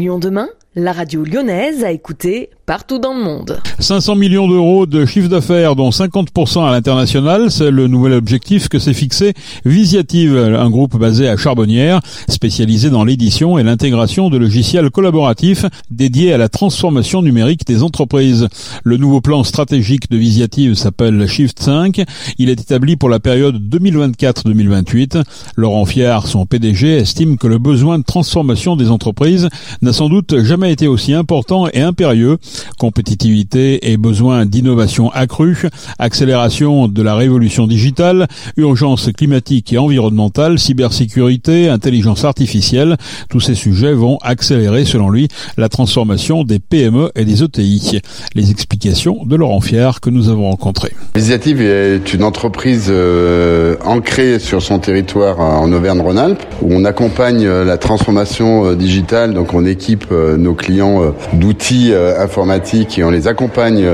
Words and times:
Lyon 0.00 0.18
demain, 0.18 0.48
la 0.76 0.92
radio 0.92 1.24
lyonnaise 1.24 1.82
a 1.82 1.90
écouté 1.90 2.50
partout 2.64 3.00
dans 3.00 3.12
le 3.12 3.24
monde. 3.24 3.58
500 3.80 4.14
millions 4.14 4.46
d'euros 4.46 4.86
de 4.86 5.04
chiffre 5.04 5.28
d'affaires, 5.28 5.74
dont 5.74 5.90
50% 5.90 6.64
à 6.64 6.70
l'international, 6.70 7.50
c'est 7.50 7.72
le 7.72 7.88
nouvel 7.88 8.12
objectif 8.12 8.68
que 8.68 8.78
s'est 8.78 8.94
fixé 8.94 9.32
Visiative, 9.64 10.36
un 10.36 10.70
groupe 10.70 10.96
basé 10.96 11.28
à 11.28 11.36
Charbonnières, 11.36 12.00
spécialisé 12.28 12.88
dans 12.88 13.02
l'édition 13.02 13.58
et 13.58 13.64
l'intégration 13.64 14.30
de 14.30 14.38
logiciels 14.38 14.90
collaboratifs 14.90 15.64
dédiés 15.90 16.32
à 16.32 16.38
la 16.38 16.48
transformation 16.48 17.22
numérique 17.22 17.66
des 17.66 17.82
entreprises. 17.82 18.46
Le 18.84 18.96
nouveau 18.96 19.20
plan 19.20 19.42
stratégique 19.42 20.08
de 20.08 20.16
Visiative 20.16 20.74
s'appelle 20.74 21.26
Shift 21.26 21.60
5. 21.60 22.04
Il 22.38 22.48
est 22.48 22.60
établi 22.60 22.94
pour 22.94 23.08
la 23.08 23.18
période 23.18 23.56
2024-2028. 23.56 25.24
Laurent 25.56 25.84
Fiard, 25.84 26.28
son 26.28 26.46
PDG, 26.46 26.98
estime 26.98 27.38
que 27.38 27.48
le 27.48 27.58
besoin 27.58 27.98
de 27.98 28.04
transformation 28.04 28.76
des 28.76 28.90
entreprises 28.90 29.48
n'a 29.82 29.92
sans 29.92 30.08
doute 30.08 30.40
jamais 30.44 30.59
été 30.68 30.86
aussi 30.86 31.14
important 31.14 31.66
et 31.72 31.80
impérieux 31.80 32.38
compétitivité 32.78 33.90
et 33.90 33.96
besoin 33.96 34.46
d'innovation 34.46 35.10
accrue, 35.10 35.68
accélération 35.98 36.88
de 36.88 37.02
la 37.02 37.14
révolution 37.14 37.66
digitale, 37.66 38.26
urgence 38.56 39.10
climatique 39.16 39.72
et 39.72 39.78
environnementale, 39.78 40.58
cybersécurité, 40.58 41.68
intelligence 41.68 42.24
artificielle, 42.24 42.96
tous 43.28 43.40
ces 43.40 43.54
sujets 43.54 43.92
vont 43.92 44.18
accélérer, 44.22 44.84
selon 44.84 45.10
lui, 45.10 45.28
la 45.56 45.68
transformation 45.68 46.44
des 46.44 46.58
PME 46.58 47.10
et 47.14 47.24
des 47.24 47.42
ETI. 47.42 48.00
Les 48.34 48.50
explications 48.50 49.24
de 49.24 49.36
Laurent 49.36 49.60
Fier 49.60 50.00
que 50.00 50.10
nous 50.10 50.28
avons 50.28 50.50
rencontré. 50.50 50.92
Initiative 51.16 51.60
est 51.60 52.14
une 52.14 52.24
entreprise 52.24 52.86
euh, 52.88 53.76
ancrée 53.84 54.38
sur 54.38 54.62
son 54.62 54.78
territoire 54.78 55.40
en 55.40 55.70
Auvergne-Rhône-Alpes 55.72 56.42
où 56.62 56.72
on 56.72 56.84
accompagne 56.84 57.44
euh, 57.44 57.64
la 57.64 57.78
transformation 57.78 58.66
euh, 58.66 58.74
digitale, 58.74 59.34
donc 59.34 59.54
on 59.54 59.64
équipe 59.64 60.10
nos 60.10 60.49
clients 60.54 61.14
d'outils 61.32 61.92
informatiques 62.18 62.98
et 62.98 63.04
on 63.04 63.10
les 63.10 63.28
accompagne 63.28 63.84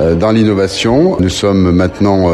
euh, 0.00 0.14
dans 0.14 0.30
l'innovation. 0.30 1.16
Nous 1.20 1.28
sommes 1.28 1.70
maintenant 1.72 2.30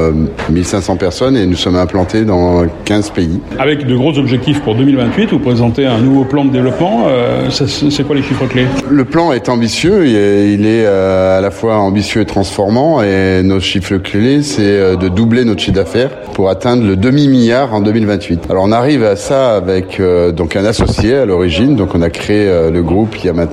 1500 0.50 0.92
euh, 0.92 0.96
personnes 0.96 1.36
et 1.36 1.46
nous 1.46 1.56
sommes 1.56 1.76
implantés 1.76 2.24
dans 2.24 2.64
15 2.84 3.10
pays. 3.10 3.40
Avec 3.58 3.86
de 3.86 3.96
gros 3.96 4.18
objectifs 4.18 4.60
pour 4.62 4.74
2028, 4.74 5.30
vous 5.30 5.38
présentez 5.38 5.86
un 5.86 5.98
nouveau 5.98 6.24
plan 6.24 6.44
de 6.44 6.50
développement. 6.50 7.06
Euh, 7.08 7.48
c'est 7.50 8.04
quoi 8.04 8.16
les 8.16 8.22
chiffres 8.22 8.46
clés? 8.46 8.66
Le 8.90 9.04
plan 9.04 9.32
est 9.32 9.48
ambitieux, 9.48 10.06
il 10.06 10.66
est 10.66 10.86
à 10.86 11.40
la 11.40 11.50
fois 11.50 11.76
ambitieux 11.76 12.22
et 12.22 12.26
transformant 12.26 13.02
et 13.02 13.42
nos 13.42 13.60
chiffres 13.60 13.96
clés, 13.96 14.42
c'est 14.42 14.96
de 14.96 15.08
doubler 15.08 15.44
notre 15.44 15.60
chiffre 15.60 15.76
d'affaires 15.76 16.10
pour 16.34 16.48
atteindre 16.48 16.84
le 16.86 16.96
demi-milliard 16.96 17.74
en 17.74 17.80
2028. 17.80 18.44
Alors 18.50 18.64
on 18.64 18.72
arrive 18.72 19.04
à 19.04 19.16
ça 19.16 19.54
avec 19.54 20.00
donc 20.34 20.56
un 20.56 20.64
associé 20.64 21.14
à 21.14 21.26
l'origine, 21.26 21.76
donc 21.76 21.94
on 21.94 22.02
a 22.02 22.10
créé 22.10 22.70
le 22.70 22.82
groupe 22.82 23.16
il 23.16 23.26
y 23.26 23.28
a 23.28 23.32
maintenant 23.32 23.51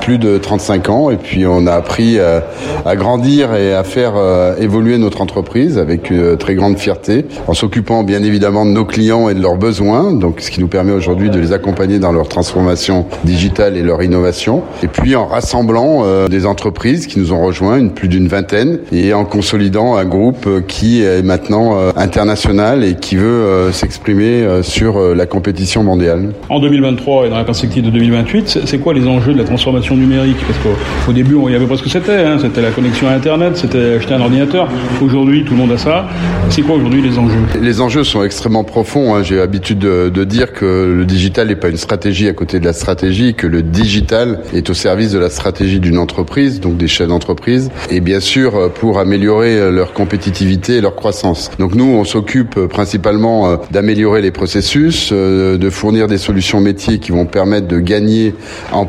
plus 0.00 0.18
de 0.18 0.38
35 0.38 0.88
ans. 0.88 1.10
Et 1.10 1.16
puis 1.16 1.46
on 1.46 1.66
a 1.66 1.72
appris 1.72 2.18
euh, 2.18 2.40
à, 2.84 2.96
grandir 2.96 3.54
et 3.54 3.72
à 3.74 3.84
faire 3.84 4.14
euh, 4.16 4.56
évoluer 4.58 4.98
notre 4.98 5.20
entreprise 5.20 5.78
avec 5.78 6.10
une 6.10 6.20
euh, 6.20 6.36
très 6.36 6.54
grande 6.54 6.78
fierté, 6.78 7.24
en 7.46 7.54
s'occupant 7.54 8.02
bien 8.02 8.22
évidemment 8.22 8.64
de 8.64 8.70
nos 8.70 8.84
clients 8.84 9.28
et 9.28 9.34
de 9.34 9.42
leurs 9.42 9.56
besoins, 9.56 10.12
donc 10.12 10.40
ce 10.40 10.50
qui 10.50 10.60
nous 10.60 10.68
permet 10.68 10.92
aujourd'hui 10.92 11.30
de 11.30 11.38
les 11.38 11.52
accompagner 11.52 11.98
dans 11.98 12.12
leur 12.12 12.28
transformation 12.28 13.06
digitale 13.24 13.76
et 13.76 13.82
leur 13.82 14.02
innovation, 14.02 14.62
et 14.82 14.88
puis 14.88 15.16
en 15.16 15.26
rassemblant 15.26 16.04
des 16.28 16.46
entreprises 16.46 17.06
qui 17.06 17.18
nous 17.18 17.32
ont 17.32 17.44
rejoints, 17.44 17.78
une, 17.78 17.90
plus 17.90 18.08
d'une 18.08 18.28
vingtaine, 18.28 18.78
et 18.92 19.14
en 19.14 19.24
consolidant 19.24 19.96
un 19.96 20.04
groupe 20.04 20.48
qui 20.66 21.02
est 21.02 21.22
maintenant 21.22 21.76
international 21.96 22.84
et 22.84 22.94
qui 22.94 23.16
veut 23.16 23.70
s'exprimer 23.72 24.62
sur 24.62 24.98
la 25.14 25.26
compétition 25.26 25.82
mondiale. 25.82 26.32
En 26.48 26.60
2023 26.60 27.26
et 27.26 27.30
dans 27.30 27.38
la 27.38 27.44
perspective 27.44 27.84
de 27.84 27.90
2028, 27.90 28.60
c'est 28.64 28.78
quoi 28.78 28.94
les 28.94 29.06
enjeux 29.06 29.25
de 29.32 29.38
la 29.38 29.44
transformation 29.44 29.96
numérique 29.96 30.36
Parce 30.46 30.58
qu'au 30.58 31.12
début, 31.12 31.34
on 31.34 31.48
y 31.48 31.54
avait 31.54 31.66
pas 31.66 31.76
ce 31.76 31.82
que 31.82 31.88
c'était. 31.88 32.24
Hein. 32.24 32.38
C'était 32.40 32.62
la 32.62 32.70
connexion 32.70 33.08
à 33.08 33.12
Internet, 33.12 33.56
c'était 33.56 33.94
acheter 33.96 34.14
un 34.14 34.20
ordinateur. 34.20 34.68
Aujourd'hui, 35.02 35.44
tout 35.44 35.52
le 35.52 35.58
monde 35.58 35.72
a 35.72 35.78
ça. 35.78 36.08
C'est 36.50 36.62
quoi 36.62 36.76
aujourd'hui 36.76 37.02
les 37.02 37.18
enjeux? 37.18 37.34
Les 37.60 37.80
enjeux 37.80 38.04
sont 38.04 38.22
extrêmement 38.22 38.64
profonds. 38.64 39.14
Hein. 39.14 39.22
J'ai 39.22 39.36
l'habitude 39.36 39.78
de, 39.78 40.24
dire 40.24 40.52
que 40.52 40.92
le 40.96 41.04
digital 41.04 41.48
n'est 41.48 41.56
pas 41.56 41.68
une 41.68 41.76
stratégie 41.76 42.28
à 42.28 42.32
côté 42.32 42.58
de 42.58 42.64
la 42.64 42.72
stratégie, 42.72 43.34
que 43.34 43.46
le 43.46 43.62
digital 43.62 44.40
est 44.52 44.68
au 44.70 44.74
service 44.74 45.12
de 45.12 45.18
la 45.18 45.30
stratégie 45.30 45.78
d'une 45.78 45.98
entreprise, 45.98 46.60
donc 46.60 46.76
des 46.76 46.88
chefs 46.88 47.06
d'entreprise, 47.06 47.70
et 47.90 48.00
bien 48.00 48.18
sûr 48.18 48.72
pour 48.72 48.98
améliorer 48.98 49.70
leur 49.70 49.92
compétitivité 49.92 50.76
et 50.76 50.80
leur 50.80 50.96
croissance. 50.96 51.50
Donc 51.58 51.74
nous, 51.74 51.84
on 51.84 52.04
s'occupe 52.04 52.58
principalement 52.66 53.48
euh, 53.48 53.56
d'améliorer 53.70 54.22
les 54.22 54.30
processus, 54.30 55.10
euh, 55.12 55.58
de 55.58 55.70
fournir 55.70 56.06
des 56.06 56.18
solutions 56.18 56.60
métiers 56.60 56.98
qui 56.98 57.12
vont 57.12 57.26
permettre 57.26 57.68
de 57.68 57.78
gagner 57.78 58.34
en 58.72 58.86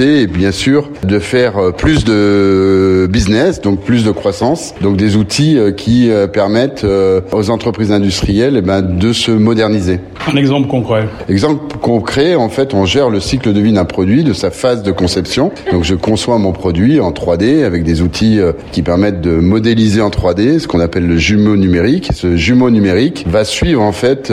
et 0.00 0.26
bien 0.26 0.52
sûr 0.52 0.90
de 1.04 1.18
faire 1.18 1.58
euh, 1.58 1.70
plus 1.72 2.04
de 2.04 3.06
business, 3.10 3.60
donc 3.60 3.82
plus 3.82 4.04
de 4.04 4.10
croissance, 4.10 4.74
donc 4.80 4.96
des 4.96 5.16
outils 5.16 5.58
euh, 5.58 5.72
qui 5.72 6.10
euh, 6.10 6.26
permettent 6.26 6.86
aux 7.32 7.50
entreprises 7.50 7.92
industrielles 7.92 8.56
eh 8.58 8.62
ben, 8.62 8.82
de 8.82 9.12
se 9.12 9.30
moderniser. 9.30 10.00
Un 10.32 10.36
exemple 10.36 10.68
concret. 10.68 11.08
Exemple 11.28 11.76
concret, 11.80 12.34
en 12.34 12.48
fait, 12.48 12.74
on 12.74 12.84
gère 12.84 13.10
le 13.10 13.20
cycle 13.20 13.52
de 13.52 13.60
vie 13.60 13.72
d'un 13.72 13.84
produit, 13.84 14.24
de 14.24 14.32
sa 14.32 14.50
phase 14.50 14.82
de 14.82 14.92
conception. 14.92 15.50
Donc 15.72 15.84
je 15.84 15.94
conçois 15.94 16.38
mon 16.38 16.52
produit 16.52 17.00
en 17.00 17.10
3D 17.12 17.64
avec 17.64 17.84
des 17.84 18.02
outils 18.02 18.38
qui 18.72 18.82
permettent 18.82 19.20
de 19.20 19.36
modéliser 19.36 20.00
en 20.00 20.10
3D, 20.10 20.58
ce 20.58 20.68
qu'on 20.68 20.80
appelle 20.80 21.06
le 21.06 21.16
jumeau 21.16 21.56
numérique. 21.56 22.10
Ce 22.14 22.36
jumeau 22.36 22.70
numérique 22.70 23.24
va 23.28 23.44
suivre 23.44 23.82
en 23.82 23.92
fait 23.92 24.32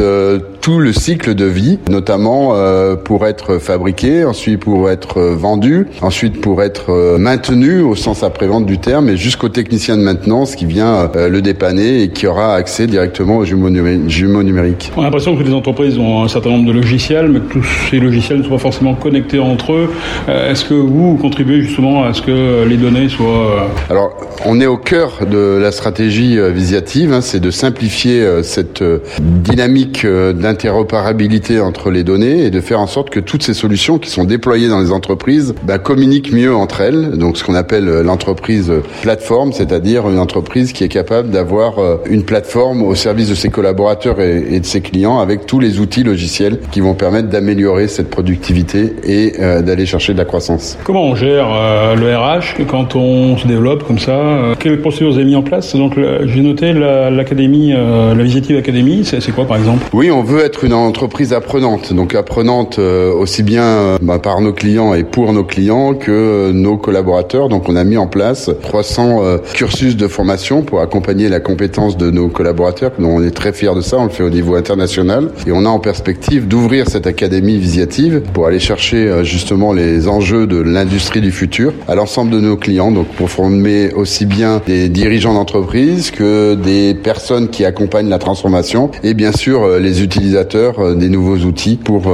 tout 0.61 0.79
le 0.79 0.93
cycle 0.93 1.35
de 1.35 1.45
vie, 1.45 1.79
notamment 1.89 2.55
pour 3.03 3.25
être 3.25 3.57
fabriqué, 3.59 4.25
ensuite 4.25 4.59
pour 4.59 4.89
être 4.89 5.21
vendu, 5.21 5.87
ensuite 6.01 6.41
pour 6.41 6.61
être 6.61 7.17
maintenu 7.17 7.81
au 7.81 7.95
sens 7.95 8.23
après-vente 8.23 8.65
du 8.65 8.77
terme 8.77 9.09
et 9.09 9.17
jusqu'au 9.17 9.49
technicien 9.49 9.97
de 9.97 10.01
maintenance 10.01 10.55
qui 10.55 10.65
vient 10.65 11.09
euh, 11.15 11.29
le 11.29 11.41
dépanner 11.41 12.03
et 12.03 12.09
qui 12.09 12.27
aura 12.27 12.55
accès 12.55 12.87
directement 12.87 13.37
aux 13.37 13.45
jumeaux, 13.45 13.69
numériques. 13.69 14.91
On 14.95 15.01
a 15.01 15.05
l'impression 15.05 15.35
que 15.35 15.43
les 15.43 15.53
entreprises 15.53 15.84
ont 15.99 16.23
un 16.23 16.27
certain 16.27 16.49
nombre 16.49 16.67
de 16.67 16.73
logiciels, 16.73 17.29
mais 17.29 17.39
que 17.39 17.53
tous 17.53 17.65
ces 17.89 17.99
logiciels 17.99 18.39
ne 18.39 18.43
sont 18.43 18.49
pas 18.49 18.57
forcément 18.57 18.93
connectés 18.95 19.39
entre 19.39 19.73
eux. 19.73 19.89
Euh, 20.29 20.51
est-ce 20.51 20.65
que 20.65 20.73
vous 20.73 21.17
contribuez 21.21 21.61
justement 21.61 22.03
à 22.03 22.13
ce 22.13 22.21
que 22.21 22.65
les 22.67 22.77
données 22.77 23.09
soient... 23.09 23.25
Euh, 23.25 23.91
Alors, 23.91 24.11
on 24.45 24.59
est 24.59 24.65
au 24.67 24.77
cœur 24.77 25.19
de 25.29 25.57
la 25.61 25.71
stratégie 25.71 26.37
visiative, 26.51 27.13
hein, 27.13 27.21
c'est 27.21 27.39
de 27.39 27.51
simplifier 27.51 28.43
cette 28.43 28.83
dynamique 29.19 30.05
d'interopérabilité 30.05 31.59
entre 31.59 31.89
les 31.89 32.03
données 32.03 32.43
et 32.43 32.49
de 32.51 32.61
faire 32.61 32.79
en 32.79 32.87
sorte 32.87 33.09
que 33.09 33.19
toutes 33.19 33.43
ces 33.43 33.53
solutions 33.53 33.97
qui 33.97 34.09
sont 34.09 34.25
déployées 34.25 34.67
dans 34.67 34.81
les 34.81 34.91
entreprises 34.91 35.55
bah, 35.63 35.79
communiquent 35.79 36.33
mieux 36.33 36.53
entre 36.53 36.81
elles 36.81 37.15
donc 37.17 37.37
ce 37.37 37.43
qu'on 37.43 37.55
appelle 37.55 37.87
euh, 37.87 38.03
l'entreprise 38.03 38.71
plateforme, 39.01 39.51
c'est-à-dire 39.53 40.09
une 40.09 40.19
entreprise 40.19 40.73
qui 40.73 40.83
est 40.83 40.89
capable 40.89 41.29
d'avoir 41.29 41.79
euh, 41.79 41.97
une 42.09 42.23
plateforme 42.23 42.81
au 42.83 42.95
service 42.95 43.29
de 43.29 43.35
ses 43.35 43.49
collaborateurs 43.49 44.19
et 44.21 44.59
de 44.59 44.65
ses 44.65 44.81
clients 44.81 45.19
avec 45.19 45.45
tous 45.45 45.59
les 45.59 45.64
outils 45.79 46.03
logiciels 46.03 46.59
qui 46.71 46.81
vont 46.81 46.93
permettre 46.93 47.29
d'améliorer 47.29 47.87
cette 47.87 48.09
productivité 48.09 48.93
et 49.03 49.33
euh, 49.39 49.61
d'aller 49.61 49.85
chercher 49.85 50.13
de 50.13 50.17
la 50.17 50.25
croissance. 50.25 50.77
Comment 50.83 51.03
on 51.03 51.15
gère 51.15 51.47
le 51.95 52.15
RH 52.15 52.65
quand 52.67 52.95
on 52.95 53.37
se 53.37 53.47
développe 53.47 53.83
comme 53.83 53.99
ça 53.99 54.53
Quelles 54.59 54.81
procédures 54.81 55.11
vous 55.11 55.17
avez 55.17 55.25
mis 55.25 55.35
en 55.35 55.43
place? 55.43 55.75
Donc 55.75 55.93
j'ai 55.97 56.41
noté 56.41 56.73
l'académie, 56.73 57.73
la, 57.73 58.23
Visitive 58.25 58.57
Academy, 58.57 59.03
c'est 59.05 59.31
quoi 59.31 59.45
par 59.45 59.57
exemple? 59.57 59.85
Oui, 59.93 60.09
on 60.09 60.23
veut 60.23 60.43
être 60.43 60.63
une 60.63 60.73
entreprise 60.73 61.31
apprenante, 61.31 61.93
donc 61.93 62.15
apprenante 62.15 62.79
aussi 62.79 63.43
bien 63.43 63.97
bah, 64.01 64.19
par 64.19 64.41
nos 64.41 64.53
clients 64.53 64.93
et 64.93 65.03
pour 65.03 65.31
nos 65.33 65.43
clients 65.43 65.93
que 65.93 66.51
nos 66.51 66.77
collaborateurs. 66.77 67.49
Donc 67.49 67.69
on 67.69 67.75
a 67.75 67.83
mis 67.83 67.97
en 67.97 68.07
place 68.07 68.49
300 68.61 69.23
euh, 69.23 69.37
cursus 69.53 69.95
de 69.95 70.07
formation 70.07 70.61
pour 70.61 70.81
accompagner 70.81 71.29
la 71.29 71.39
compétence 71.39 71.97
de 71.97 72.11
nos 72.11 72.29
collaborateurs. 72.29 72.91
Donc 72.99 73.11
on 73.11 73.23
est 73.23 73.31
très 73.31 73.53
fiers 73.53 73.75
de 73.75 73.81
ça, 73.81 73.97
on 73.97 74.05
le 74.05 74.09
fait 74.09 74.23
au 74.23 74.29
niveau 74.29 74.55
international. 74.55 75.29
Et 75.47 75.51
on 75.51 75.54
a 75.63 75.69
en 75.69 75.79
perspective 75.79 76.47
d'ouvrir 76.47 76.89
cette 76.89 77.07
académie 77.07 77.57
visiative 77.57 78.23
pour 78.33 78.47
aller 78.47 78.59
chercher 78.59 79.07
euh, 79.07 79.23
justement 79.23 79.71
les 79.71 80.07
enjeux 80.07 80.47
de 80.47 80.57
l'industrie 80.57 81.21
du 81.21 81.31
futur 81.31 81.71
à 81.87 81.93
l'ensemble 81.93 82.31
de 82.31 82.39
nos 82.39 82.57
clients. 82.57 82.91
Donc 82.91 83.07
pour 83.09 83.29
former 83.29 83.93
aussi 83.93 84.25
bien 84.25 84.61
des 84.65 84.89
dirigeants 84.89 85.33
d'entreprise 85.33 86.11
que 86.11 86.55
des 86.55 86.93
personnes 86.93 87.49
qui 87.49 87.63
accompagnent 87.63 88.09
la 88.09 88.17
transformation 88.17 88.89
et 89.03 89.13
bien 89.13 89.31
sûr 89.31 89.63
euh, 89.63 89.79
les 89.79 90.03
utilisateurs 90.03 90.95
des 90.95 91.09
nouveaux 91.09 91.37
outils 91.37 91.77
pour 91.77 92.07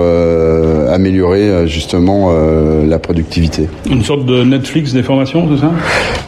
améliorer 0.90 1.68
justement 1.68 2.32
la 2.86 3.00
productivité. 3.00 3.68
Une 3.90 4.04
sorte 4.04 4.26
de 4.26 4.44
Netflix 4.44 4.94
des 4.94 5.04
formations, 5.04 5.48
c'est 5.50 5.62
ça? 5.62 5.72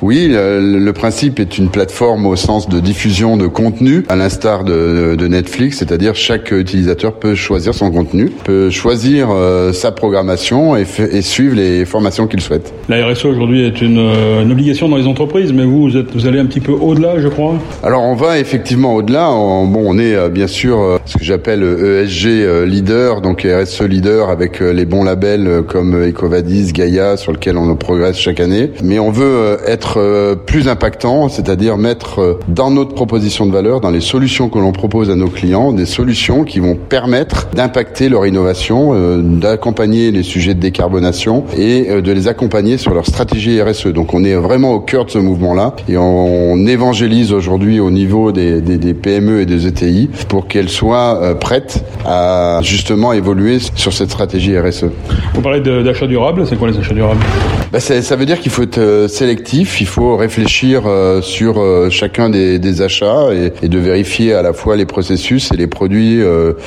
Oui, 0.02 0.30
le, 0.30 0.92
principe 0.94 1.40
est 1.40 1.58
une 1.58 1.70
plateforme 1.70 2.26
au 2.26 2.36
sens 2.36 2.70
de 2.70 2.80
diffusion 2.80 3.38
de 3.38 3.48
contenu, 3.48 4.06
à 4.10 4.16
l'instar 4.16 4.64
de, 4.64 5.28
Netflix, 5.28 5.78
c'est-à-dire 5.78 6.16
chaque 6.16 6.52
utilisateur 6.52 7.03
peut 7.12 7.36
choisir 7.36 7.74
son 7.74 7.92
contenu, 7.92 8.32
peut 8.44 8.70
choisir 8.70 9.30
euh, 9.32 9.74
sa 9.74 9.92
programmation 9.92 10.76
et, 10.76 10.86
et, 11.12 11.22
suivre 11.22 11.56
les 11.56 11.86
formations 11.86 12.28
qu'il 12.28 12.42
souhaite. 12.42 12.74
La 12.90 13.06
RSE 13.06 13.26
aujourd'hui 13.26 13.66
est 13.66 13.82
euh, 13.84 14.44
une, 14.44 14.52
obligation 14.52 14.88
dans 14.90 14.98
les 14.98 15.08
entreprises, 15.08 15.52
mais 15.54 15.64
vous, 15.64 15.84
vous, 15.84 15.98
êtes, 15.98 16.12
vous 16.14 16.28
allez 16.28 16.40
un 16.40 16.46
petit 16.46 16.60
peu 16.60 16.72
au-delà, 16.72 17.20
je 17.20 17.28
crois? 17.28 17.56
Alors 17.84 18.04
on 18.04 18.16
va 18.16 18.40
effectivement 18.40 18.96
au-delà. 18.96 19.28
bon, 19.30 19.84
on 19.86 19.98
est 19.98 20.16
euh, 20.16 20.30
bien 20.30 20.48
sûr 20.48 21.00
ce 21.06 21.18
que 21.18 21.24
j'appelle 21.24 21.64
ESG 21.64 22.66
leader, 22.66 23.22
donc 23.22 23.46
RSE 23.46 23.82
leader 23.82 24.30
avec 24.30 24.60
les 24.60 24.86
bons 24.86 25.04
labels 25.04 25.64
comme 25.68 26.08
Ecovadis, 26.08 26.72
Gaia, 26.72 27.18
sur 27.18 27.32
lequel 27.32 27.58
on 27.58 27.74
progresse 27.76 28.18
chaque 28.18 28.40
année. 28.40 28.72
Mais 28.84 29.00
on 29.00 29.12
veut 29.12 29.58
être 29.68 30.36
plus 30.46 30.68
impactant, 30.68 31.30
c'est-à-dire 31.30 31.78
mettre 31.78 32.40
dans 32.48 32.72
notre 32.72 32.94
proposition 32.94 33.46
de 33.46 33.52
valeur, 33.52 33.82
dans 33.82 33.90
les 33.90 34.02
solutions 34.02 34.50
que 34.50 34.60
l'on 34.60 34.72
propose 34.72 35.10
à 35.10 35.16
nos 35.16 35.28
clients, 35.28 35.74
des 35.74 35.86
solutions 35.86 36.44
qui 36.44 36.60
vont 36.60 36.78
permettre 36.94 37.48
d'impacter 37.56 38.08
leur 38.08 38.28
innovation, 38.28 38.94
d'accompagner 39.18 40.12
les 40.12 40.22
sujets 40.22 40.54
de 40.54 40.60
décarbonation 40.60 41.44
et 41.58 41.86
de 42.04 42.12
les 42.12 42.28
accompagner 42.28 42.78
sur 42.78 42.94
leur 42.94 43.08
stratégie 43.08 43.60
RSE. 43.60 43.88
Donc 43.88 44.14
on 44.14 44.24
est 44.24 44.36
vraiment 44.36 44.74
au 44.74 44.80
cœur 44.80 45.06
de 45.06 45.10
ce 45.10 45.18
mouvement-là 45.18 45.76
et 45.90 45.98
on 45.98 46.68
évangélise 46.68 47.34
aujourd'hui 47.34 47.80
au 47.80 47.90
niveau 47.90 48.32
des, 48.32 48.62
des, 48.62 48.94
PME 48.94 49.42
et 49.42 49.46
des 49.48 49.66
ETI 49.66 50.10
pour 50.28 50.48
qu'elles 50.48 50.70
soient 50.70 51.20
euh, 51.22 51.34
prêtes 51.34 51.84
à 52.06 52.60
justement 52.62 53.12
évoluer 53.14 53.58
sur 53.76 53.92
cette 53.92 54.12
stratégie 54.12 54.58
RSE. 54.58 54.86
Vous 55.34 55.42
parlez 55.42 55.62
d'achat 55.62 56.06
durable, 56.08 56.46
c'est 56.48 56.58
quoi 56.58 56.70
les 56.70 56.78
achats 56.78 56.94
durables? 56.94 57.24
Bah 57.72 57.80
ça 57.80 58.16
veut 58.16 58.28
dire 58.28 58.40
qu'il 58.40 58.52
faut 58.52 58.62
être 58.62 58.78
euh, 58.78 59.08
sélectif, 59.08 59.82
il 59.82 59.88
faut 59.88 60.16
réfléchir 60.16 60.84
euh, 60.86 61.22
sur 61.22 61.60
chacun 61.90 62.30
des, 62.30 62.60
des 62.60 62.82
achats 62.82 63.34
et, 63.34 63.52
et, 63.64 63.68
de 63.68 63.80
vérifier 63.80 64.34
à 64.34 64.44
la 64.44 64.54
fois 64.54 64.76
les 64.76 64.86
processus 64.86 65.52
et 65.52 65.58
les 65.58 65.68
produits 65.68 66.22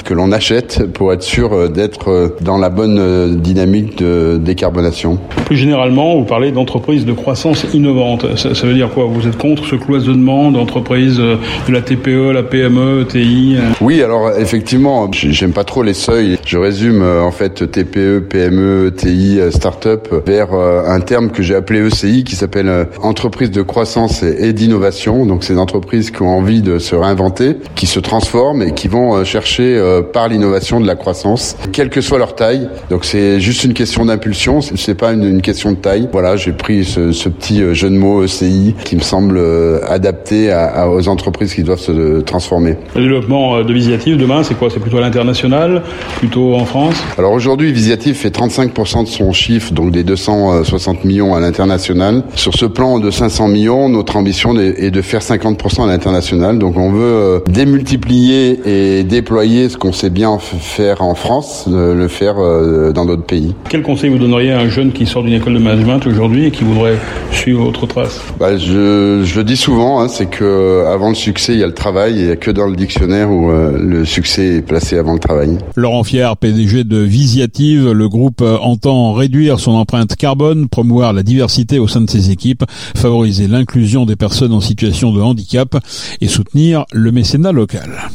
que 0.05 0.15
l'on 0.17 0.33
achète 0.33 0.87
pour 0.93 1.13
être 1.13 1.23
sûr 1.23 1.71
d'être 1.71 2.37
dans 2.41 2.59
la 2.59 2.69
bonne 2.69 3.37
dynamique 3.37 3.99
de 3.99 4.39
décarbonation. 4.43 5.19
Plus 5.45 5.57
généralement, 5.57 6.17
vous 6.17 6.25
parlez 6.25 6.51
d'entreprises 6.53 7.05
de 7.05 7.13
croissance 7.13 7.67
innovante. 7.73 8.37
Ça, 8.37 8.55
ça 8.55 8.67
veut 8.67 8.75
dire 8.75 8.91
quoi? 8.91 9.05
Vous 9.05 9.29
êtes 9.29 9.39
contre 9.39 9.65
ce 9.65 9.77
cloisonnement 9.77 10.51
d'entreprises 10.51 11.19
de 11.19 11.73
la 11.73 11.81
TPE, 11.81 12.33
la 12.33 12.43
PME, 12.43 13.03
ETI 13.03 13.57
Oui, 13.81 14.03
alors 14.03 14.31
effectivement, 14.39 15.09
j'aime 15.13 15.53
pas 15.53 15.65
trop 15.65 15.83
les 15.83 15.95
seuils. 15.95 16.39
Je 16.45 16.59
résume 16.59 17.03
euh, 17.03 17.23
en 17.23 17.31
fait 17.31 17.71
TPE, 17.71 18.21
PME, 18.29 18.93
euh, 19.05 19.51
start-up 19.51 20.09
vers 20.27 20.55
euh, 20.55 20.83
un 20.87 21.01
terme 21.01 21.31
que 21.31 21.43
j'ai 21.43 21.55
appelé 21.55 21.81
ECI 21.81 22.25
qui 22.25 22.37
s'appelle 22.37 22.89
entreprise 23.03 23.51
de 23.51 23.63
croissance 23.63 24.23
et 24.23 24.53
d'innovation. 24.53 25.27
Donc 25.27 25.45
c'est 25.45 25.55
des 25.55 25.59
entreprises 25.59 26.11
qui 26.11 26.23
ont 26.23 26.37
envie 26.37 26.63
de 26.63 26.79
se 26.79 26.95
réinventer, 26.95 27.57
qui 27.75 27.87
se 27.87 28.01
transforment 28.01 28.63
et 28.63 28.73
qui 28.73 28.89
vont 28.89 29.25
chercher 29.25 29.81
par 30.13 30.29
l'innovation 30.29 30.81
de 30.81 30.87
la 30.87 30.95
croissance, 30.95 31.57
quelle 31.73 31.91
que 31.91 32.01
soit 32.01 32.19
leur 32.19 32.35
taille. 32.35 32.69
Donc 32.91 33.05
c'est 33.05 33.41
juste 33.41 33.65
une 33.65 33.75
question 33.75 34.05
d'impulsion, 34.05 34.61
c'est 34.61 34.95
pas 34.95 35.13
une, 35.13 35.43
question 35.43 35.73
de 35.73 35.77
taille. 35.77 36.09
Voilà, 36.13 36.37
j'ai 36.37 36.53
pris 36.53 36.85
ce, 36.85 37.13
ce, 37.13 37.29
petit 37.29 37.63
jeu 37.75 37.91
de 37.91 37.97
mots 37.97 38.25
ECI 38.25 38.75
qui 38.85 38.97
me 38.97 39.01
semble 39.01 39.41
adapté 39.87 40.51
à, 40.51 40.89
aux 40.91 41.09
entreprises 41.09 41.55
qui 41.55 41.63
doivent 41.63 41.81
se 41.81 42.21
transformer. 42.21 42.77
Le 42.95 43.03
développement 43.03 43.63
de 43.63 43.73
Visiative 43.73 44.17
demain, 44.17 44.43
c'est 44.43 44.55
quoi? 44.55 44.71
C'est 44.71 44.81
plutôt 44.81 44.99
à 44.99 45.01
l'international, 45.01 45.83
plutôt 46.19 46.55
en 46.55 46.65
France? 46.65 46.95
Alors 47.19 47.33
aujourd'hui, 47.33 47.73
Visiative 47.73 48.15
fait 48.15 48.35
35% 48.35 49.05
de 49.05 49.09
son 49.09 49.33
chiffre, 49.33 49.73
donc 49.73 49.91
des 49.91 50.05
260 50.05 51.05
millions 51.05 51.35
à 51.35 51.41
l'international. 51.41 52.25
Sur 52.35 52.55
ce 52.55 52.67
plan 52.67 52.99
de 52.99 53.11
500 53.11 53.49
millions, 53.49 53.89
notre 53.89 54.17
ambition 54.17 54.59
est 54.59 54.91
de 54.91 55.03
faire 55.03 55.21
50% 55.21 55.85
à 55.85 55.87
l'international. 55.87 56.59
Donc 56.59 56.77
on 56.77 56.91
veut 56.93 57.03
euh, 57.03 57.41
démultiplier 57.49 58.61
et 58.65 59.05
déployer 59.05 59.69
ce 59.69 59.77
qu'on 59.77 59.93
sait 59.97 60.11
bien 60.11 60.39
faire 60.39 61.03
en 61.03 61.15
France, 61.15 61.67
le 61.67 62.07
faire 62.09 62.39
euh, 62.39 62.93
dans 62.93 63.07
d'autres 63.07 63.25
pays. 63.25 63.55
Quel 63.69 63.83
conseil 63.83 64.11
vous 64.11 64.19
donneriez 64.19 64.53
à 64.53 64.61
un 64.61 64.69
jeune 64.69 64.93
qui 64.93 65.07
sort 65.07 65.23
d'une 65.23 65.33
école 65.33 65.55
de 65.55 65.59
management 65.59 66.07
aujourd'hui 66.07 66.45
et 66.47 66.51
qui 66.51 66.65
voudrait 66.65 66.99
suivre 67.33 67.65
votre 67.65 67.87
trace? 67.87 68.21
Bah, 68.39 68.59
je, 68.59 69.23
je, 69.25 69.39
le 69.39 69.45
dis 69.45 69.57
souvent, 69.57 70.01
hein, 70.01 70.09
c'est 70.09 70.27
que 70.27 70.85
avant 70.87 71.09
le 71.09 71.15
succès, 71.15 71.55
il 71.55 71.61
y 71.61 71.63
a 71.63 71.67
le 71.67 71.73
travail. 71.73 72.15
Il 72.17 72.27
n'y 72.27 72.31
a 72.31 72.37
que 72.37 72.51
dans 72.51 72.67
le 72.67 72.77
dictionnaire 72.77 73.31
où 73.31 73.51
euh, 73.51 73.79
le 73.79 74.05
succès 74.05 74.57
est 74.57 74.63
placé 74.63 74.99
avant 74.99 75.15
le 75.15 75.19
travail. 75.19 75.57
Laurent 75.77 76.05
Fier, 76.05 76.37
PDG 76.37 76.85
de 76.85 76.99
Visiative, 76.99 77.91
le 77.91 78.09
groupe 78.09 78.43
euh, 78.43 78.59
entend 78.59 79.15
réduire 79.15 79.59
son 79.59 79.73
empreinte 79.73 80.15
carbone, 80.17 80.69
promouvoir 80.69 81.15
la 81.15 81.23
diversité 81.23 81.79
au 81.79 81.89
sein 81.89 82.03
de 82.03 82.11
ses 82.11 82.31
équipes, 82.31 82.65
favoriser 82.95 83.49
l'inclusion 83.49 84.05
des 84.05 84.17
personnes 84.17 84.53
en 84.53 84.61
situation 84.61 85.13
de 85.13 85.23
handicap 85.23 85.75
et 86.21 86.29
soutenir 86.29 86.85
le 86.93 87.13
mécénat 87.13 87.53
local. 87.53 88.11